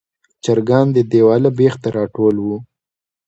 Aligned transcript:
چرګان 0.43 0.87
د 0.93 0.97
دیواله 1.11 1.49
بیخ 1.59 1.73
ته 1.81 1.89
راټول 1.97 2.35
ول. 2.41 2.59